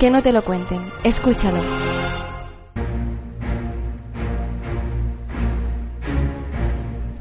[0.00, 0.80] Que no te lo cuenten.
[1.04, 1.62] Escúchalo.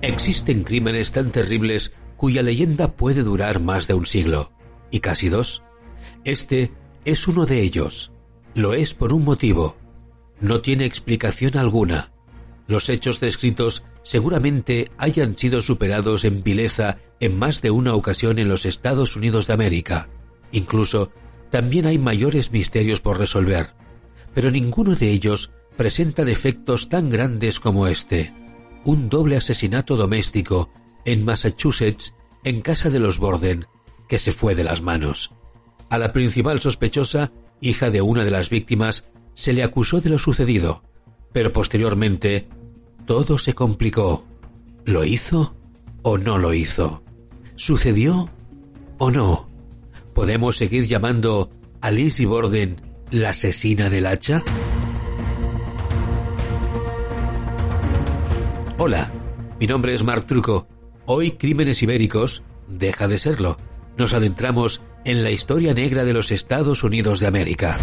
[0.00, 4.52] Existen crímenes tan terribles cuya leyenda puede durar más de un siglo,
[4.90, 5.62] y casi dos.
[6.24, 6.72] Este
[7.04, 8.12] es uno de ellos.
[8.54, 9.76] Lo es por un motivo.
[10.40, 12.12] No tiene explicación alguna.
[12.66, 18.48] Los hechos descritos seguramente hayan sido superados en vileza en más de una ocasión en
[18.48, 20.08] los Estados Unidos de América.
[20.52, 21.12] Incluso
[21.50, 23.74] también hay mayores misterios por resolver,
[24.34, 28.34] pero ninguno de ellos presenta defectos tan grandes como este.
[28.84, 30.70] Un doble asesinato doméstico
[31.04, 33.66] en Massachusetts, en casa de los Borden,
[34.08, 35.32] que se fue de las manos.
[35.90, 40.18] A la principal sospechosa, hija de una de las víctimas, se le acusó de lo
[40.18, 40.82] sucedido,
[41.32, 42.48] pero posteriormente
[43.06, 44.24] todo se complicó.
[44.84, 45.56] ¿Lo hizo
[46.02, 47.02] o no lo hizo?
[47.56, 48.30] ¿Sucedió
[48.98, 49.47] o no?
[50.18, 51.48] ¿Podemos seguir llamando
[51.80, 52.80] a Lizzie Borden
[53.12, 54.42] la asesina del hacha?
[58.78, 59.12] Hola,
[59.60, 60.66] mi nombre es Mark Truco.
[61.06, 63.58] Hoy Crímenes Ibéricos deja de serlo.
[63.96, 67.78] Nos adentramos en la historia negra de los Estados Unidos de América.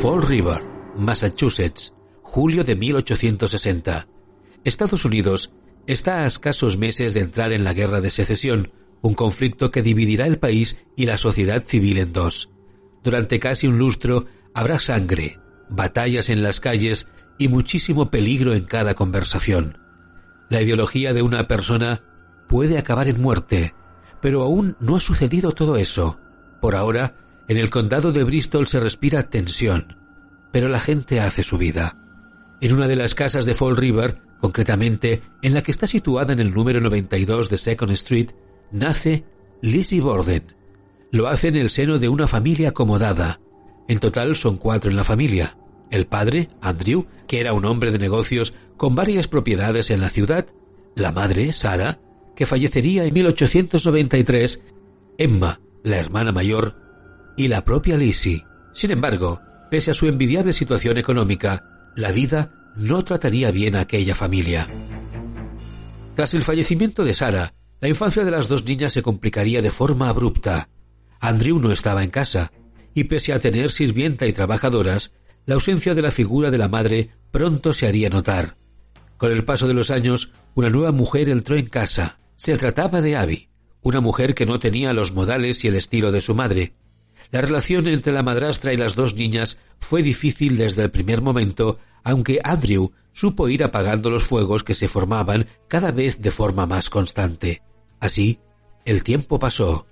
[0.00, 0.64] Fall River,
[0.96, 1.92] Massachusetts,
[2.32, 4.08] julio de 1860.
[4.64, 5.52] Estados Unidos
[5.86, 10.26] está a escasos meses de entrar en la Guerra de Secesión, un conflicto que dividirá
[10.26, 12.48] el país y la sociedad civil en dos.
[13.04, 14.24] Durante casi un lustro
[14.54, 19.76] habrá sangre, batallas en las calles y muchísimo peligro en cada conversación.
[20.48, 22.02] La ideología de una persona
[22.48, 23.74] puede acabar en muerte,
[24.22, 26.18] pero aún no ha sucedido todo eso.
[26.62, 27.14] Por ahora,
[27.46, 29.98] en el condado de Bristol se respira tensión,
[30.50, 32.01] pero la gente hace su vida.
[32.62, 36.38] En una de las casas de Fall River, concretamente en la que está situada en
[36.38, 38.30] el número 92 de Second Street,
[38.70, 39.24] nace
[39.62, 40.54] Lizzie Borden.
[41.10, 43.40] Lo hace en el seno de una familia acomodada.
[43.88, 45.56] En total son cuatro en la familia.
[45.90, 50.46] El padre, Andrew, que era un hombre de negocios con varias propiedades en la ciudad,
[50.94, 51.98] la madre, Sara,
[52.36, 54.62] que fallecería en 1893,
[55.18, 56.76] Emma, la hermana mayor,
[57.36, 58.46] y la propia Lizzie.
[58.72, 64.14] Sin embargo, pese a su envidiable situación económica, la vida no trataría bien a aquella
[64.14, 64.66] familia.
[66.14, 70.08] Tras el fallecimiento de Sara, la infancia de las dos niñas se complicaría de forma
[70.08, 70.68] abrupta.
[71.20, 72.52] Andrew no estaba en casa,
[72.94, 75.12] y pese a tener sirvienta y trabajadoras,
[75.46, 78.56] la ausencia de la figura de la madre pronto se haría notar.
[79.16, 82.18] Con el paso de los años, una nueva mujer entró en casa.
[82.36, 83.48] Se trataba de Abby,
[83.80, 86.74] una mujer que no tenía los modales y el estilo de su madre.
[87.30, 91.78] La relación entre la madrastra y las dos niñas fue difícil desde el primer momento,
[92.04, 96.90] aunque Andrew supo ir apagando los fuegos que se formaban cada vez de forma más
[96.90, 97.62] constante.
[98.00, 98.40] Así,
[98.84, 99.86] el tiempo pasó.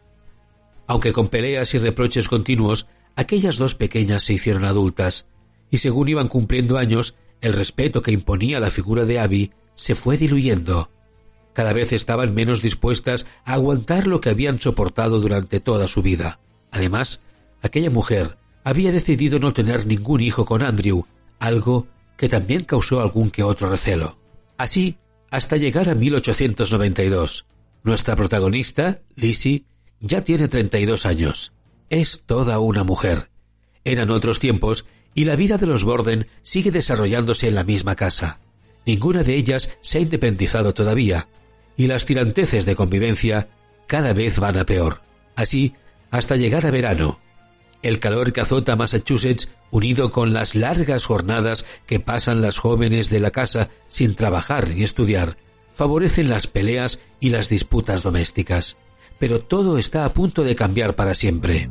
[0.86, 5.26] Aunque con peleas y reproches continuos, aquellas dos pequeñas se hicieron adultas,
[5.70, 10.16] y según iban cumpliendo años, el respeto que imponía la figura de Abby se fue
[10.16, 10.90] diluyendo.
[11.52, 16.40] Cada vez estaban menos dispuestas a aguantar lo que habían soportado durante toda su vida.
[16.70, 17.20] Además,
[17.62, 21.06] aquella mujer había decidido no tener ningún hijo con Andrew,
[21.38, 21.86] algo
[22.16, 24.18] que también causó algún que otro recelo.
[24.58, 24.98] Así,
[25.30, 27.46] hasta llegar a 1892.
[27.82, 29.64] Nuestra protagonista, Lizzie,
[30.00, 31.52] ya tiene 32 años.
[31.88, 33.30] Es toda una mujer.
[33.84, 38.38] Eran otros tiempos y la vida de los Borden sigue desarrollándose en la misma casa.
[38.86, 41.28] Ninguna de ellas se ha independizado todavía,
[41.76, 43.48] y las tiranteces de convivencia
[43.86, 45.02] cada vez van a peor.
[45.36, 45.74] Así,
[46.10, 47.20] hasta llegar a verano.
[47.82, 53.20] El calor que azota Massachusetts, unido con las largas jornadas que pasan las jóvenes de
[53.20, 55.38] la casa sin trabajar ni estudiar,
[55.72, 58.76] favorecen las peleas y las disputas domésticas.
[59.18, 61.70] Pero todo está a punto de cambiar para siempre.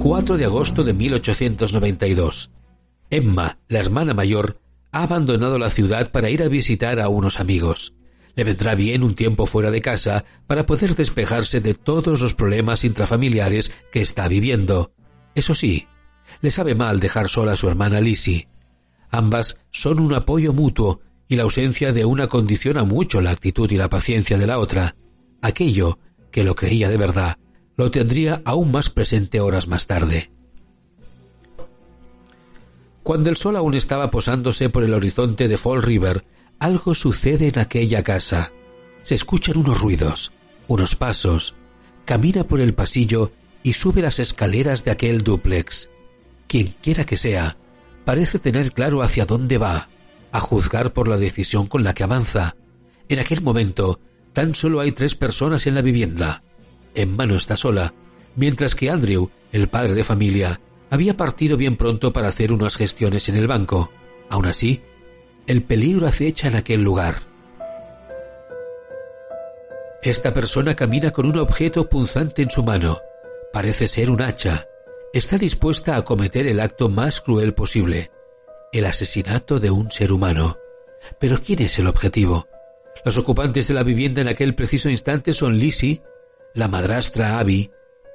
[0.00, 2.50] ...4 de agosto de 1892...
[3.10, 4.58] Emma, la hermana mayor,
[4.92, 7.92] ha abandonado la ciudad para ir a visitar a unos amigos.
[8.34, 12.84] Le vendrá bien un tiempo fuera de casa para poder despejarse de todos los problemas
[12.84, 14.92] intrafamiliares que está viviendo.
[15.34, 15.86] Eso sí,
[16.40, 18.48] le sabe mal dejar sola a su hermana Lizzie.
[19.10, 23.76] Ambas son un apoyo mutuo y la ausencia de una condiciona mucho la actitud y
[23.76, 24.96] la paciencia de la otra.
[25.42, 25.98] Aquello,
[26.30, 27.36] que lo creía de verdad,
[27.80, 30.30] lo tendría aún más presente horas más tarde.
[33.02, 36.26] Cuando el sol aún estaba posándose por el horizonte de Fall River,
[36.58, 38.52] algo sucede en aquella casa.
[39.02, 40.30] Se escuchan unos ruidos.
[40.68, 41.54] unos pasos,
[42.04, 43.32] camina por el pasillo
[43.62, 45.88] y sube las escaleras de aquel dúplex.
[46.48, 47.56] Quien quiera que sea,
[48.04, 49.88] parece tener claro hacia dónde va,
[50.32, 52.56] a juzgar por la decisión con la que avanza.
[53.08, 54.00] En aquel momento,
[54.34, 56.42] tan solo hay tres personas en la vivienda.
[56.94, 57.94] En mano está sola,
[58.36, 60.60] mientras que Andrew, el padre de familia,
[60.90, 63.90] había partido bien pronto para hacer unas gestiones en el banco.
[64.28, 64.82] Aún así,
[65.46, 67.22] el peligro acecha en aquel lugar.
[70.02, 72.98] Esta persona camina con un objeto punzante en su mano.
[73.52, 74.66] Parece ser un hacha.
[75.12, 78.10] Está dispuesta a cometer el acto más cruel posible,
[78.72, 80.56] el asesinato de un ser humano.
[81.18, 82.48] Pero ¿quién es el objetivo?
[83.04, 86.02] Los ocupantes de la vivienda en aquel preciso instante son Lizzie,
[86.54, 87.70] la madrastra Abby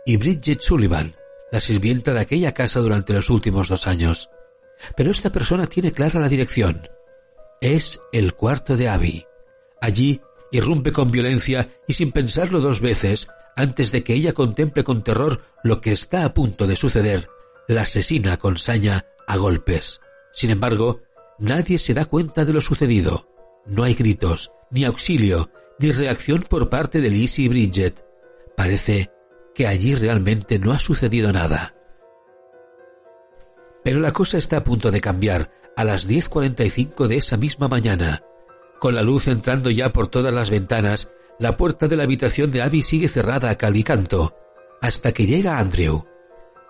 [0.05, 1.15] y Bridget Sullivan,
[1.51, 4.29] la sirvienta de aquella casa durante los últimos dos años.
[4.95, 6.89] Pero esta persona tiene clara la dirección.
[7.61, 9.25] Es el cuarto de Abby.
[9.81, 10.21] Allí
[10.51, 15.41] irrumpe con violencia y sin pensarlo dos veces, antes de que ella contemple con terror
[15.63, 17.29] lo que está a punto de suceder,
[17.67, 20.01] la asesina con saña a golpes.
[20.33, 21.01] Sin embargo,
[21.39, 23.29] nadie se da cuenta de lo sucedido.
[23.65, 25.49] No hay gritos, ni auxilio,
[25.79, 28.04] ni reacción por parte de Liz y Bridget.
[28.57, 29.11] Parece
[29.53, 31.75] que allí realmente no ha sucedido nada.
[33.83, 38.23] Pero la cosa está a punto de cambiar a las 10.45 de esa misma mañana.
[38.79, 42.61] Con la luz entrando ya por todas las ventanas, la puerta de la habitación de
[42.61, 44.35] Abby sigue cerrada a cal y canto,
[44.81, 46.05] hasta que llega Andrew.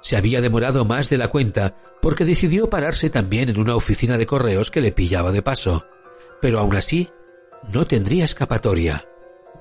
[0.02, 4.26] Se había demorado más de la cuenta porque decidió pararse también en una oficina de
[4.26, 5.86] correos que le pillaba de paso,
[6.42, 7.10] pero aún así
[7.74, 9.08] no tendría escapatoria.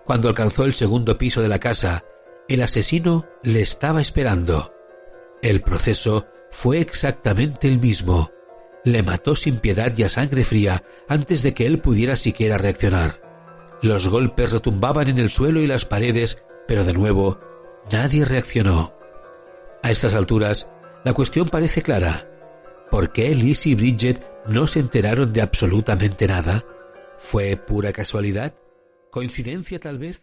[0.05, 2.05] Cuando alcanzó el segundo piso de la casa,
[2.49, 4.73] el asesino le estaba esperando.
[5.43, 8.31] El proceso fue exactamente el mismo.
[8.85, 13.20] Le mató sin piedad y a sangre fría antes de que él pudiera siquiera reaccionar.
[13.82, 17.41] Los golpes retumbaban en el suelo y las paredes, pero de nuevo
[17.91, 18.94] nadie reaccionó.
[19.82, 20.69] A estas alturas,
[21.05, 22.29] la cuestión parece clara.
[22.90, 26.64] ¿Por qué Liz y Bridget no se enteraron de absolutamente nada?
[27.19, 28.55] ¿Fue pura casualidad?
[29.11, 30.23] ¿Coincidencia tal vez?